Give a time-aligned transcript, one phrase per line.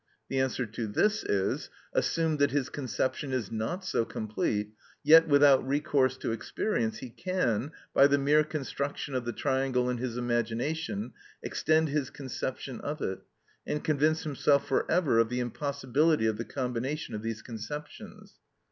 [0.29, 4.71] The answer to this is: assume that his conception is not so complete,
[5.03, 9.99] yet without recourse to experience he can, by the mere construction of the triangle in
[9.99, 13.19] his imagination, extend his conception of it
[13.67, 18.39] and convince himself for ever of the impossibility of this combination of these conceptions.